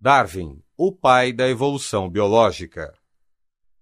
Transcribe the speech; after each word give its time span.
Darwin, 0.00 0.62
o 0.76 0.92
pai 0.92 1.32
da 1.32 1.48
evolução 1.48 2.08
biológica. 2.08 2.94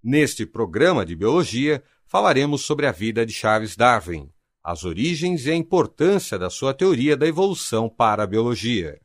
Neste 0.03 0.46
programa 0.46 1.04
de 1.04 1.15
biologia, 1.15 1.85
falaremos 2.07 2.62
sobre 2.62 2.87
a 2.87 2.92
vida 2.92 3.27
de 3.27 3.35
Charles 3.35 3.76
Darwin, 3.76 4.31
as 4.65 4.83
origens 4.83 5.44
e 5.44 5.50
a 5.50 5.55
importância 5.55 6.39
da 6.39 6.49
sua 6.49 6.73
teoria 6.73 7.18
da 7.18 7.26
evolução 7.26 7.87
para 7.87 8.23
a 8.23 8.27
biologia. 8.27 8.98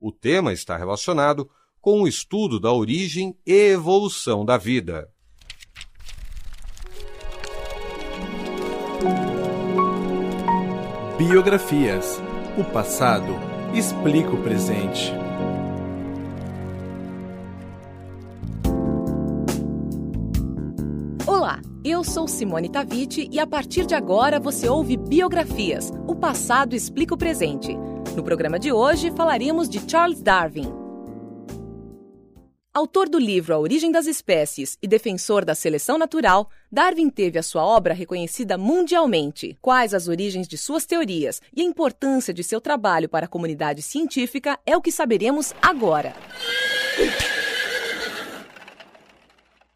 O 0.00 0.10
tema 0.10 0.50
está 0.50 0.74
relacionado 0.74 1.50
com 1.82 2.00
o 2.00 2.08
estudo 2.08 2.58
da 2.58 2.72
origem 2.72 3.38
e 3.46 3.52
evolução 3.52 4.42
da 4.42 4.56
vida. 4.56 5.12
Biografias. 11.18 12.18
O 12.56 12.64
passado 12.64 13.34
explica 13.74 14.30
o 14.30 14.42
presente. 14.42 15.12
Eu 21.84 22.02
sou 22.02 22.26
Simone 22.26 22.68
Taviti 22.68 23.28
e 23.30 23.38
a 23.38 23.46
partir 23.46 23.86
de 23.86 23.94
agora 23.94 24.40
você 24.40 24.68
ouve 24.68 24.96
Biografias. 24.96 25.92
O 26.06 26.14
passado 26.14 26.74
explica 26.74 27.14
o 27.14 27.18
presente. 27.18 27.76
No 28.16 28.22
programa 28.22 28.58
de 28.58 28.72
hoje 28.72 29.10
falaremos 29.12 29.68
de 29.68 29.80
Charles 29.88 30.20
Darwin. 30.20 30.72
Autor 32.74 33.08
do 33.08 33.18
livro 33.18 33.54
A 33.54 33.58
Origem 33.58 33.90
das 33.90 34.06
Espécies 34.06 34.76
e 34.80 34.86
defensor 34.86 35.44
da 35.44 35.54
seleção 35.54 35.98
natural, 35.98 36.48
Darwin 36.70 37.10
teve 37.10 37.38
a 37.38 37.42
sua 37.42 37.64
obra 37.64 37.94
reconhecida 37.94 38.58
mundialmente. 38.58 39.56
Quais 39.60 39.94
as 39.94 40.06
origens 40.06 40.46
de 40.46 40.56
suas 40.56 40.84
teorias 40.84 41.40
e 41.56 41.62
a 41.62 41.64
importância 41.64 42.32
de 42.32 42.44
seu 42.44 42.60
trabalho 42.60 43.08
para 43.08 43.26
a 43.26 43.28
comunidade 43.28 43.82
científica 43.82 44.58
é 44.64 44.76
o 44.76 44.82
que 44.82 44.92
saberemos 44.92 45.52
agora. 45.62 46.14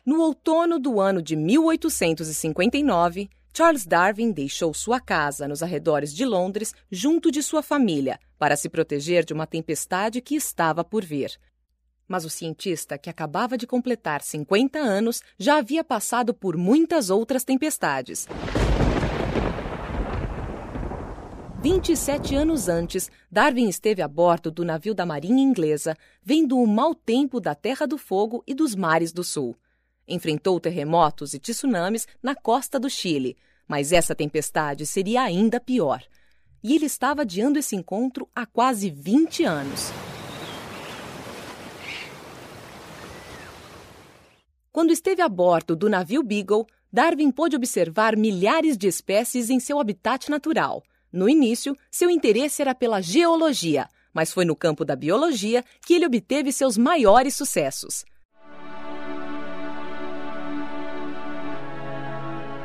No 0.05 0.20
outono 0.20 0.81
do 0.81 1.00
ano 1.00 1.22
de 1.22 1.36
1859, 1.36 3.31
Charles 3.55 3.86
Darwin 3.86 4.33
deixou 4.33 4.75
sua 4.75 4.98
casa 4.98 5.47
nos 5.47 5.62
arredores 5.62 6.12
de 6.12 6.25
Londres 6.25 6.75
junto 6.91 7.31
de 7.31 7.41
sua 7.41 7.62
família 7.62 8.19
para 8.36 8.56
se 8.56 8.69
proteger 8.69 9.25
de 9.25 9.33
uma 9.33 9.47
tempestade 9.47 10.20
que 10.20 10.34
estava 10.34 10.83
por 10.83 11.05
vir. 11.05 11.39
Mas 12.09 12.25
o 12.25 12.31
cientista, 12.31 12.98
que 12.98 13.09
acabava 13.09 13.56
de 13.56 13.64
completar 13.64 14.22
50 14.22 14.77
anos, 14.77 15.22
já 15.39 15.59
havia 15.59 15.84
passado 15.84 16.34
por 16.34 16.56
muitas 16.56 17.09
outras 17.09 17.44
tempestades. 17.44 18.27
27 21.62 22.34
anos 22.34 22.69
antes, 22.69 23.09
Darwin 23.31 23.69
esteve 23.69 24.03
a 24.03 24.09
bordo 24.09 24.50
do 24.50 24.64
navio 24.64 24.97
da 24.97 25.06
Marinha 25.06 25.44
Inglesa, 25.44 25.97
vendo 26.20 26.59
o 26.59 26.66
mau 26.66 26.92
tempo 26.92 27.39
da 27.39 27.55
Terra 27.55 27.87
do 27.87 27.97
Fogo 27.97 28.42
e 28.48 28.53
dos 28.53 28.75
mares 28.75 29.12
do 29.12 29.22
Sul. 29.22 29.56
Enfrentou 30.06 30.58
terremotos 30.58 31.34
e 31.34 31.39
tsunamis 31.39 32.06
na 32.22 32.34
costa 32.34 32.78
do 32.78 32.91
Chile, 32.91 33.36
mas 33.67 33.92
essa 33.92 34.14
tempestade 34.14 34.86
seria 34.86 35.22
ainda 35.22 35.61
pior. 35.61 36.03
E 36.62 36.75
ele 36.75 36.86
estava 36.86 37.22
adiando 37.22 37.59
esse 37.59 37.75
encontro 37.75 38.28
há 38.34 38.47
quase 38.47 38.91
20 38.91 39.44
anos. 39.44 39.91
Quando 44.72 44.91
esteve 44.91 45.20
a 45.20 45.28
bordo 45.28 45.77
do 45.77 45.89
navio 45.89 46.22
Beagle, 46.22 46.66
Darwin 46.92 47.31
pôde 47.31 47.56
observar 47.56 48.16
milhares 48.16 48.77
de 48.77 48.87
espécies 48.87 49.50
em 49.50 49.61
seu 49.61 49.78
habitat 49.78 50.31
natural. 50.31 50.83
No 51.12 51.28
início, 51.28 51.77
seu 51.91 52.09
interesse 52.09 52.62
era 52.62 52.75
pela 52.75 53.00
geologia, 53.00 53.89
mas 54.14 54.33
foi 54.33 54.44
no 54.44 54.56
campo 54.56 54.84
da 54.84 54.97
biologia 54.97 55.64
que 55.87 55.94
ele 55.94 56.06
obteve 56.06 56.53
seus 56.53 56.78
maiores 56.78 57.34
sucessos. 57.34 58.05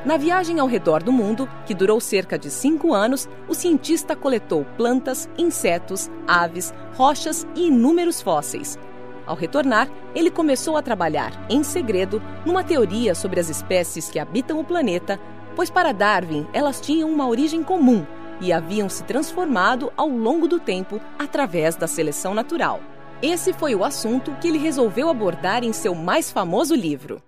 Na 0.07 0.15
viagem 0.15 0.57
ao 0.57 0.67
redor 0.67 1.03
do 1.03 1.11
mundo, 1.11 1.49
que 1.65 1.73
durou 1.73 1.99
cerca 1.99 2.39
de 2.39 2.49
cinco 2.49 2.93
anos, 2.93 3.27
o 3.45 3.53
cientista 3.53 4.15
coletou 4.15 4.65
plantas, 4.77 5.27
insetos, 5.37 6.09
aves, 6.25 6.73
rochas 6.95 7.45
e 7.53 7.67
inúmeros 7.67 8.21
fósseis. 8.21 8.79
Ao 9.25 9.35
retornar, 9.35 9.89
ele 10.15 10.31
começou 10.31 10.77
a 10.77 10.81
trabalhar, 10.81 11.33
em 11.49 11.61
segredo, 11.61 12.21
numa 12.45 12.63
teoria 12.63 13.13
sobre 13.13 13.41
as 13.41 13.49
espécies 13.49 14.09
que 14.09 14.17
habitam 14.17 14.61
o 14.61 14.63
planeta, 14.63 15.19
pois 15.57 15.69
para 15.69 15.91
Darwin 15.91 16.47
elas 16.53 16.79
tinham 16.79 17.11
uma 17.11 17.27
origem 17.27 17.61
comum 17.61 18.05
e 18.39 18.53
haviam 18.53 18.87
se 18.87 19.03
transformado 19.03 19.91
ao 19.97 20.07
longo 20.07 20.47
do 20.47 20.57
tempo 20.57 21.01
através 21.19 21.75
da 21.75 21.85
seleção 21.85 22.33
natural. 22.33 22.79
Esse 23.21 23.51
foi 23.51 23.75
o 23.75 23.83
assunto 23.83 24.31
que 24.39 24.47
ele 24.47 24.57
resolveu 24.57 25.09
abordar 25.09 25.65
em 25.65 25.73
seu 25.73 25.93
mais 25.93 26.31
famoso 26.31 26.73
livro. 26.73 27.21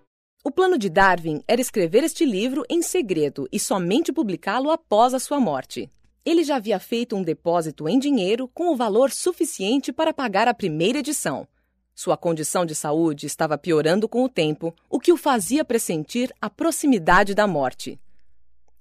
O 0.49 0.51
plano 0.51 0.79
de 0.79 0.89
Darwin 0.89 1.43
era 1.47 1.61
escrever 1.61 2.03
este 2.03 2.25
livro 2.25 2.65
em 2.67 2.81
segredo 2.81 3.47
e 3.51 3.59
somente 3.59 4.11
publicá-lo 4.11 4.71
após 4.71 5.13
a 5.13 5.19
sua 5.19 5.39
morte. 5.39 5.87
Ele 6.25 6.43
já 6.43 6.55
havia 6.55 6.79
feito 6.79 7.15
um 7.15 7.21
depósito 7.21 7.87
em 7.87 7.99
dinheiro 7.99 8.47
com 8.47 8.73
o 8.73 8.75
valor 8.75 9.11
suficiente 9.11 9.93
para 9.93 10.11
pagar 10.11 10.47
a 10.47 10.53
primeira 10.55 10.97
edição. 10.97 11.47
Sua 11.93 12.17
condição 12.17 12.65
de 12.65 12.73
saúde 12.73 13.27
estava 13.27 13.59
piorando 13.59 14.09
com 14.09 14.23
o 14.23 14.27
tempo, 14.27 14.73
o 14.89 14.99
que 14.99 15.13
o 15.13 15.17
fazia 15.17 15.63
pressentir 15.63 16.33
a 16.41 16.49
proximidade 16.49 17.35
da 17.35 17.45
morte. 17.45 17.99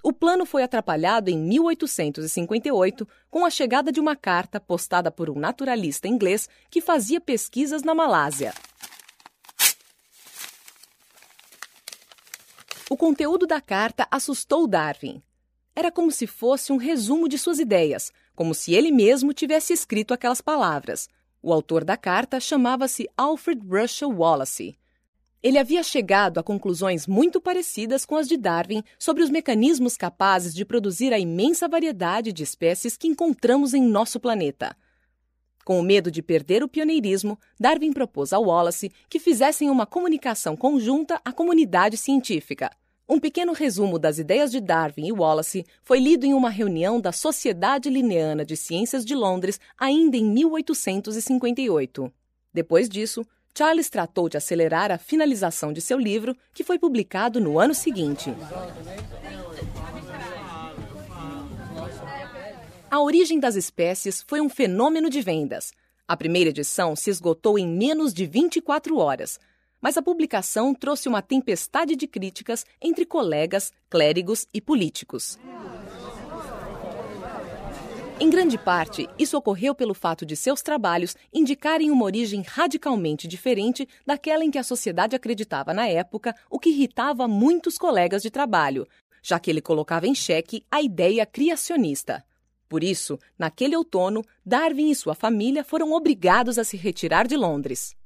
O 0.02 0.10
plano 0.10 0.46
foi 0.46 0.62
atrapalhado 0.62 1.28
em 1.28 1.36
1858 1.36 3.06
com 3.30 3.44
a 3.44 3.50
chegada 3.50 3.92
de 3.92 4.00
uma 4.00 4.16
carta 4.16 4.58
postada 4.58 5.10
por 5.10 5.28
um 5.28 5.38
naturalista 5.38 6.08
inglês 6.08 6.48
que 6.70 6.80
fazia 6.80 7.20
pesquisas 7.20 7.82
na 7.82 7.94
Malásia. 7.94 8.54
O 12.90 12.96
conteúdo 12.96 13.46
da 13.46 13.60
carta 13.60 14.08
assustou 14.10 14.66
Darwin. 14.66 15.22
Era 15.76 15.92
como 15.92 16.10
se 16.10 16.26
fosse 16.26 16.72
um 16.72 16.78
resumo 16.78 17.28
de 17.28 17.36
suas 17.36 17.58
ideias, 17.58 18.10
como 18.34 18.54
se 18.54 18.72
ele 18.72 18.90
mesmo 18.90 19.34
tivesse 19.34 19.74
escrito 19.74 20.14
aquelas 20.14 20.40
palavras. 20.40 21.06
O 21.42 21.52
autor 21.52 21.84
da 21.84 21.98
carta 21.98 22.40
chamava-se 22.40 23.06
Alfred 23.14 23.60
Russel 23.68 24.10
Wallace. 24.10 24.78
Ele 25.42 25.58
havia 25.58 25.82
chegado 25.82 26.38
a 26.38 26.42
conclusões 26.42 27.06
muito 27.06 27.42
parecidas 27.42 28.06
com 28.06 28.16
as 28.16 28.26
de 28.26 28.38
Darwin 28.38 28.82
sobre 28.98 29.22
os 29.22 29.28
mecanismos 29.28 29.94
capazes 29.94 30.54
de 30.54 30.64
produzir 30.64 31.12
a 31.12 31.18
imensa 31.18 31.68
variedade 31.68 32.32
de 32.32 32.42
espécies 32.42 32.96
que 32.96 33.06
encontramos 33.06 33.74
em 33.74 33.82
nosso 33.82 34.18
planeta. 34.18 34.74
Com 35.68 35.78
o 35.78 35.82
medo 35.82 36.10
de 36.10 36.22
perder 36.22 36.64
o 36.64 36.68
pioneirismo, 36.68 37.38
Darwin 37.60 37.92
propôs 37.92 38.32
a 38.32 38.38
Wallace 38.38 38.90
que 39.06 39.18
fizessem 39.18 39.68
uma 39.68 39.84
comunicação 39.84 40.56
conjunta 40.56 41.20
à 41.22 41.30
comunidade 41.30 41.98
científica. 41.98 42.70
Um 43.06 43.20
pequeno 43.20 43.52
resumo 43.52 43.98
das 43.98 44.18
ideias 44.18 44.50
de 44.50 44.62
Darwin 44.62 45.08
e 45.08 45.12
Wallace 45.12 45.66
foi 45.82 46.00
lido 46.00 46.24
em 46.24 46.32
uma 46.32 46.48
reunião 46.48 46.98
da 46.98 47.12
Sociedade 47.12 47.90
Linneana 47.90 48.46
de 48.46 48.56
Ciências 48.56 49.04
de 49.04 49.14
Londres 49.14 49.60
ainda 49.76 50.16
em 50.16 50.24
1858. 50.24 52.10
Depois 52.50 52.88
disso, 52.88 53.22
Charles 53.54 53.90
tratou 53.90 54.26
de 54.30 54.38
acelerar 54.38 54.90
a 54.90 54.96
finalização 54.96 55.70
de 55.70 55.82
seu 55.82 55.98
livro, 55.98 56.34
que 56.54 56.64
foi 56.64 56.78
publicado 56.78 57.38
no 57.42 57.58
ano 57.58 57.74
seguinte. 57.74 58.34
A 62.90 63.02
origem 63.02 63.38
das 63.38 63.54
espécies 63.54 64.24
foi 64.26 64.40
um 64.40 64.48
fenômeno 64.48 65.10
de 65.10 65.20
vendas. 65.20 65.74
A 66.06 66.16
primeira 66.16 66.48
edição 66.48 66.96
se 66.96 67.10
esgotou 67.10 67.58
em 67.58 67.68
menos 67.68 68.14
de 68.14 68.24
24 68.24 68.96
horas, 68.96 69.38
mas 69.78 69.98
a 69.98 70.02
publicação 70.02 70.74
trouxe 70.74 71.06
uma 71.06 71.20
tempestade 71.20 71.94
de 71.94 72.06
críticas 72.06 72.64
entre 72.80 73.04
colegas, 73.04 73.74
clérigos 73.90 74.46
e 74.54 74.60
políticos. 74.62 75.38
Em 78.18 78.30
grande 78.30 78.56
parte, 78.56 79.06
isso 79.18 79.36
ocorreu 79.36 79.74
pelo 79.74 79.92
fato 79.92 80.24
de 80.24 80.34
seus 80.34 80.62
trabalhos 80.62 81.14
indicarem 81.30 81.90
uma 81.90 82.06
origem 82.06 82.40
radicalmente 82.40 83.28
diferente 83.28 83.86
daquela 84.06 84.42
em 84.42 84.50
que 84.50 84.58
a 84.58 84.64
sociedade 84.64 85.14
acreditava 85.14 85.74
na 85.74 85.86
época, 85.86 86.34
o 86.50 86.58
que 86.58 86.70
irritava 86.70 87.28
muitos 87.28 87.76
colegas 87.76 88.22
de 88.22 88.30
trabalho, 88.30 88.88
já 89.22 89.38
que 89.38 89.50
ele 89.50 89.60
colocava 89.60 90.06
em 90.06 90.14
xeque 90.14 90.64
a 90.70 90.80
ideia 90.80 91.26
criacionista. 91.26 92.24
Por 92.68 92.84
isso, 92.84 93.18
naquele 93.38 93.74
outono, 93.74 94.22
Darwin 94.44 94.90
e 94.90 94.94
sua 94.94 95.14
família 95.14 95.64
foram 95.64 95.92
obrigados 95.92 96.58
a 96.58 96.64
se 96.64 96.76
retirar 96.76 97.26
de 97.26 97.36
Londres. 97.36 97.96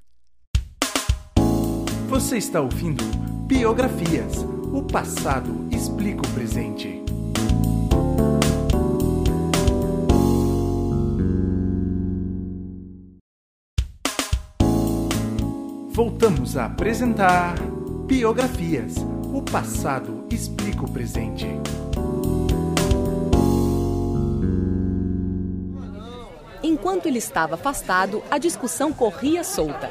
Você 2.08 2.36
está 2.36 2.60
ouvindo 2.60 3.02
Biografias. 3.46 4.36
O 4.72 4.82
passado 4.82 5.66
explica 5.70 6.20
o 6.20 6.32
presente. 6.32 7.02
Voltamos 15.90 16.56
a 16.56 16.66
apresentar 16.66 17.56
Biografias. 18.06 18.96
O 19.32 19.42
passado 19.42 20.26
explica 20.30 20.84
o 20.84 20.90
presente. 20.90 21.46
Enquanto 26.82 27.06
ele 27.06 27.18
estava 27.18 27.54
afastado, 27.54 28.24
a 28.28 28.38
discussão 28.38 28.92
corria 28.92 29.44
solta. 29.44 29.88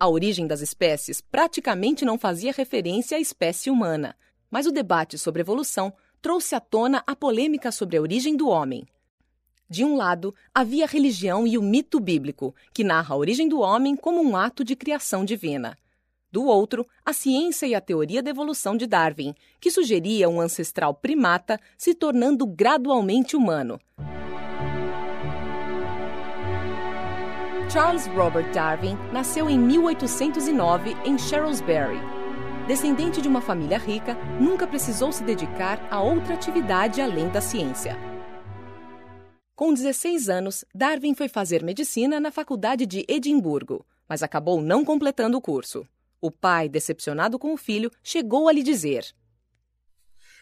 A 0.00 0.08
origem 0.08 0.46
das 0.46 0.62
espécies 0.62 1.20
praticamente 1.20 2.06
não 2.06 2.18
fazia 2.18 2.54
referência 2.56 3.18
à 3.18 3.20
espécie 3.20 3.68
humana, 3.68 4.16
mas 4.50 4.66
o 4.66 4.72
debate 4.72 5.18
sobre 5.18 5.42
evolução 5.42 5.92
trouxe 6.22 6.54
à 6.54 6.60
tona 6.60 7.04
a 7.06 7.14
polêmica 7.14 7.70
sobre 7.70 7.98
a 7.98 8.00
origem 8.00 8.34
do 8.34 8.48
homem. 8.48 8.86
De 9.68 9.84
um 9.84 9.94
lado, 9.94 10.34
havia 10.54 10.86
a 10.86 10.88
religião 10.88 11.46
e 11.46 11.58
o 11.58 11.62
mito 11.62 12.00
bíblico, 12.00 12.54
que 12.72 12.82
narra 12.82 13.14
a 13.14 13.18
origem 13.18 13.46
do 13.46 13.60
homem 13.60 13.94
como 13.94 14.22
um 14.22 14.34
ato 14.34 14.64
de 14.64 14.74
criação 14.74 15.22
divina. 15.22 15.76
Do 16.32 16.46
outro, 16.46 16.86
a 17.04 17.12
ciência 17.12 17.66
e 17.66 17.74
a 17.74 17.80
teoria 17.80 18.22
da 18.22 18.30
evolução 18.30 18.74
de 18.74 18.86
Darwin, 18.86 19.34
que 19.60 19.70
sugeria 19.70 20.30
um 20.30 20.40
ancestral 20.40 20.94
primata 20.94 21.60
se 21.76 21.94
tornando 21.94 22.46
gradualmente 22.46 23.36
humano. 23.36 23.78
Charles 27.74 28.06
Robert 28.06 28.52
Darwin 28.52 28.96
nasceu 29.12 29.50
em 29.50 29.58
1809 29.58 30.96
em 31.04 31.18
Shrewsbury. 31.18 31.98
Descendente 32.68 33.20
de 33.20 33.26
uma 33.26 33.40
família 33.40 33.78
rica, 33.78 34.14
nunca 34.40 34.64
precisou 34.64 35.10
se 35.10 35.24
dedicar 35.24 35.84
a 35.90 36.00
outra 36.00 36.34
atividade 36.34 37.00
além 37.00 37.28
da 37.30 37.40
ciência. 37.40 37.98
Com 39.56 39.74
16 39.74 40.28
anos, 40.28 40.64
Darwin 40.72 41.16
foi 41.16 41.28
fazer 41.28 41.64
medicina 41.64 42.20
na 42.20 42.30
Faculdade 42.30 42.86
de 42.86 43.04
Edimburgo, 43.08 43.84
mas 44.08 44.22
acabou 44.22 44.62
não 44.62 44.84
completando 44.84 45.36
o 45.36 45.40
curso. 45.40 45.84
O 46.20 46.30
pai, 46.30 46.68
decepcionado 46.68 47.40
com 47.40 47.52
o 47.52 47.56
filho, 47.56 47.90
chegou 48.04 48.48
a 48.48 48.52
lhe 48.52 48.62
dizer: 48.62 49.04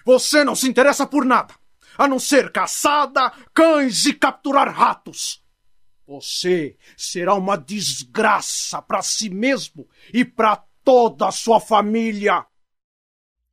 Você 0.05 0.45
não 0.45 0.55
se 0.55 0.69
interessa 0.69 1.07
por 1.07 1.25
nada, 1.25 1.55
a 1.97 2.07
não 2.07 2.19
ser 2.19 2.53
caçada, 2.53 3.33
cães 3.55 4.05
e 4.05 4.13
capturar 4.13 4.71
ratos. 4.71 5.42
Você 6.13 6.77
será 6.95 7.35
uma 7.35 7.57
desgraça 7.57 8.83
para 8.83 9.01
si 9.01 9.31
mesmo 9.31 9.89
e 10.13 10.27
para 10.27 10.57
toda 10.85 11.29
a 11.29 11.33
sua 11.33 11.59
família. 11.59 12.45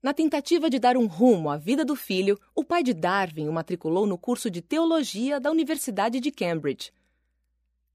Na 0.03 0.13
tentativa 0.13 0.69
de 0.69 0.77
dar 0.77 0.97
um 0.97 1.07
rumo 1.07 1.49
à 1.49 1.55
vida 1.55 1.85
do 1.85 1.95
filho, 1.95 2.37
o 2.53 2.61
pai 2.61 2.83
de 2.83 2.93
Darwin 2.93 3.47
o 3.47 3.53
matriculou 3.53 4.05
no 4.05 4.17
curso 4.17 4.51
de 4.51 4.61
teologia 4.61 5.39
da 5.39 5.49
Universidade 5.49 6.19
de 6.19 6.31
Cambridge. 6.31 6.91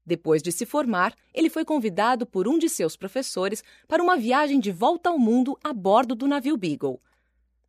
Depois 0.03 0.41
de 0.41 0.51
se 0.51 0.65
formar, 0.65 1.15
ele 1.31 1.49
foi 1.49 1.63
convidado 1.63 2.25
por 2.25 2.47
um 2.47 2.57
de 2.57 2.67
seus 2.67 2.95
professores 2.95 3.63
para 3.87 4.01
uma 4.01 4.17
viagem 4.17 4.59
de 4.59 4.71
volta 4.71 5.11
ao 5.11 5.19
mundo 5.19 5.55
a 5.63 5.71
bordo 5.71 6.15
do 6.15 6.27
navio 6.27 6.57
Beagle. 6.57 6.99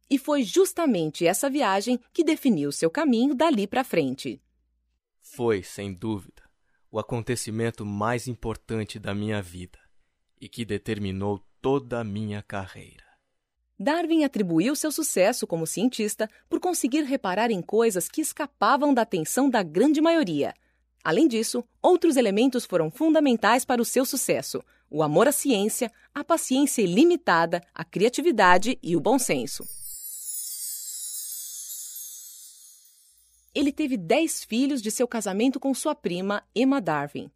E 0.09 0.17
foi 0.17 0.43
justamente 0.43 1.27
essa 1.27 1.51
viagem 1.51 2.01
que 2.11 2.25
definiu 2.25 2.73
seu 2.73 2.91
caminho 2.91 3.35
dali 3.35 3.67
para 3.67 3.85
frente. 3.85 4.41
Foi, 5.21 5.63
sem 5.63 5.93
dúvida, 5.93 6.46
o 6.91 6.99
acontecimento 6.99 7.85
mais 7.85 8.29
importante 8.29 8.99
da 8.99 9.15
minha 9.15 9.43
vida 9.43 9.79
e 10.41 10.49
que 10.49 10.65
determinou 10.65 11.41
toda 11.61 12.01
a 12.01 12.05
minha 12.05 12.43
carreira. 12.43 13.05
Darwin 13.79 14.25
atribuiu 14.25 14.75
seu 14.75 14.91
sucesso 14.91 15.47
como 15.47 15.67
cientista 15.67 16.31
por 16.49 16.61
conseguir 16.61 17.03
reparar 17.03 17.51
em 17.51 17.61
coisas 17.61 18.09
que 18.09 18.21
escapavam 18.21 18.95
da 18.95 19.03
atenção 19.03 19.51
da 19.51 19.63
grande 19.63 20.01
maioria. 20.01 20.55
Além 21.05 21.29
disso, 21.29 21.63
outros 21.83 22.17
elementos 22.17 22.65
foram 22.65 22.91
fundamentais 22.91 23.65
para 23.65 23.83
o 23.83 23.85
seu 23.85 24.07
sucesso: 24.07 24.63
o 24.91 25.03
amor 25.03 25.29
à 25.29 25.33
ciência, 25.33 25.93
a 26.15 26.25
paciência 26.25 26.83
ilimitada, 26.83 27.63
a 27.75 27.85
criatividade 27.85 28.79
e 28.83 28.97
o 28.97 29.01
bom 29.01 29.19
senso. 29.19 29.65
Ele 33.57 33.73
teve 33.73 33.97
dez 33.97 34.45
filhos 34.45 34.83
de 34.83 34.91
seu 34.91 35.09
casamento 35.09 35.59
com 35.59 35.73
sua 35.73 35.95
prima, 35.95 36.43
Emma 36.55 36.79
Darwin. 36.79 37.31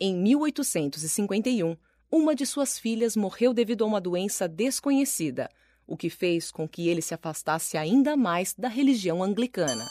Em 0.00 0.16
1851, 0.16 1.76
uma 2.10 2.34
de 2.34 2.44
suas 2.44 2.76
filhas 2.76 3.14
morreu 3.14 3.54
devido 3.54 3.84
a 3.84 3.86
uma 3.86 4.00
doença 4.00 4.48
desconhecida, 4.48 5.48
o 5.86 5.96
que 5.96 6.10
fez 6.10 6.50
com 6.50 6.68
que 6.68 6.88
ele 6.88 7.00
se 7.00 7.14
afastasse 7.14 7.76
ainda 7.76 8.16
mais 8.16 8.52
da 8.52 8.66
religião 8.66 9.22
anglicana. 9.22 9.86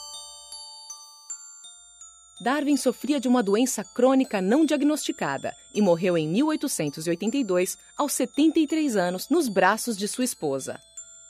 Darwin 2.43 2.75
sofria 2.75 3.17
de 3.17 3.29
uma 3.29 3.41
doença 3.41 3.81
crônica 3.81 4.41
não 4.41 4.65
diagnosticada 4.65 5.55
e 5.73 5.81
morreu 5.81 6.17
em 6.17 6.27
1882, 6.27 7.77
aos 7.97 8.11
73 8.11 8.97
anos, 8.97 9.29
nos 9.29 9.47
braços 9.47 9.97
de 9.97 10.09
sua 10.09 10.25
esposa. 10.25 10.77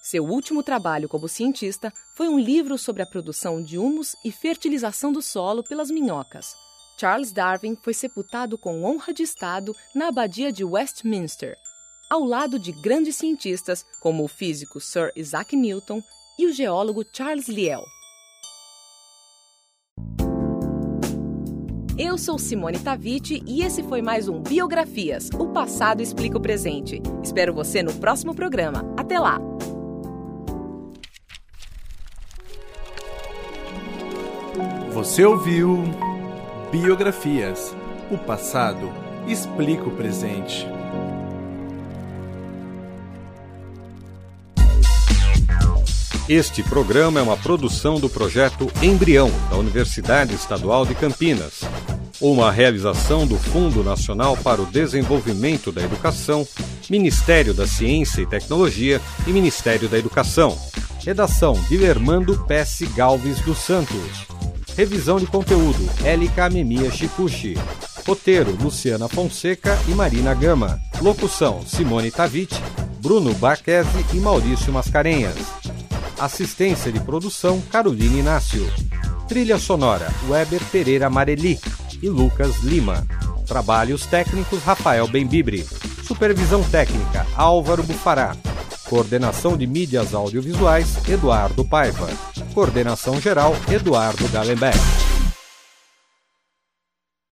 Seu 0.01 0.23
último 0.23 0.63
trabalho 0.63 1.09
como 1.09 1.27
cientista 1.27 1.91
foi 2.15 2.29
um 2.29 2.39
livro 2.39 2.77
sobre 2.77 3.01
a 3.01 3.05
produção 3.05 3.61
de 3.61 3.77
humus 3.77 4.15
e 4.23 4.31
fertilização 4.31 5.11
do 5.11 5.21
solo 5.21 5.63
pelas 5.63 5.91
minhocas. 5.91 6.55
Charles 6.97 7.31
Darwin 7.31 7.77
foi 7.81 7.93
sepultado 7.93 8.57
com 8.57 8.83
honra 8.83 9.13
de 9.13 9.23
Estado 9.23 9.75
na 9.93 10.07
abadia 10.07 10.51
de 10.51 10.63
Westminster, 10.63 11.55
ao 12.09 12.23
lado 12.23 12.57
de 12.57 12.71
grandes 12.71 13.17
cientistas 13.17 13.85
como 14.01 14.23
o 14.23 14.27
físico 14.27 14.79
Sir 14.79 15.11
Isaac 15.15 15.55
Newton 15.55 16.01
e 16.37 16.47
o 16.47 16.53
geólogo 16.53 17.05
Charles 17.13 17.47
Lyell. 17.47 17.83
Eu 21.97 22.17
sou 22.17 22.39
Simone 22.39 22.79
Taviti 22.79 23.43
e 23.45 23.61
esse 23.61 23.83
foi 23.83 24.01
mais 24.01 24.29
um 24.29 24.41
Biografias, 24.41 25.29
o 25.37 25.49
passado 25.49 26.01
explica 26.01 26.37
o 26.37 26.41
presente. 26.41 27.01
Espero 27.21 27.53
você 27.53 27.83
no 27.83 27.93
próximo 27.95 28.33
programa. 28.33 28.85
Até 28.97 29.19
lá! 29.19 29.58
Você 34.99 35.23
ouviu 35.23 35.81
Biografias, 36.73 37.73
o 38.11 38.17
passado 38.17 38.91
explica 39.25 39.83
o 39.83 39.91
presente. 39.91 40.67
Este 46.27 46.61
programa 46.61 47.21
é 47.21 47.23
uma 47.23 47.37
produção 47.37 47.97
do 47.97 48.09
projeto 48.09 48.69
Embrião, 48.83 49.31
da 49.49 49.55
Universidade 49.55 50.35
Estadual 50.35 50.85
de 50.85 50.93
Campinas. 50.95 51.61
Uma 52.19 52.51
realização 52.51 53.25
do 53.25 53.37
Fundo 53.37 53.81
Nacional 53.81 54.35
para 54.35 54.61
o 54.61 54.65
Desenvolvimento 54.65 55.71
da 55.71 55.81
Educação, 55.81 56.45
Ministério 56.89 57.53
da 57.53 57.65
Ciência 57.65 58.21
e 58.21 58.27
Tecnologia 58.27 58.99
e 59.25 59.31
Ministério 59.31 59.87
da 59.87 59.97
Educação. 59.97 60.57
Redação 61.05 61.53
Guilhermando 61.69 62.37
Pesce 62.45 62.85
Galves 62.87 63.39
dos 63.39 63.59
Santos. 63.59 64.38
Revisão 64.79 65.19
de 65.19 65.27
conteúdo 65.27 65.89
Élica 66.05 66.49
Memia 66.49 66.89
Chipuchi. 66.89 67.53
Roteiro 68.07 68.55
Luciana 68.61 69.09
Fonseca 69.09 69.77
e 69.89 69.91
Marina 69.91 70.33
Gama. 70.33 70.79
Locução 71.01 71.61
Simone 71.67 72.09
Taviti, 72.09 72.63
Bruno 73.01 73.33
Baquese 73.33 74.05
e 74.13 74.15
Maurício 74.21 74.71
Mascarenhas. 74.71 75.35
Assistência 76.17 76.93
de 76.93 76.99
produção 77.01 77.59
Caroline 77.69 78.19
Inácio. 78.19 78.65
Trilha 79.27 79.59
sonora 79.59 80.07
Weber 80.29 80.63
Pereira 80.71 81.07
Amareli 81.07 81.59
e 82.01 82.07
Lucas 82.07 82.63
Lima. 82.63 83.05
Trabalhos 83.45 84.05
técnicos 84.05 84.63
Rafael 84.63 85.09
Bembibre. 85.09 85.67
Supervisão 86.07 86.63
técnica 86.63 87.27
Álvaro 87.35 87.83
Bufará. 87.83 88.33
Coordenação 88.85 89.57
de 89.57 89.67
mídias 89.67 90.13
audiovisuais 90.13 91.05
Eduardo 91.05 91.65
Paiva. 91.65 92.07
Coordenação 92.53 93.19
geral 93.19 93.55
Eduardo 93.71 94.27
Galenbeck. 94.29 94.98